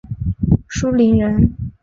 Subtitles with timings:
[0.67, 1.53] 舒磷人。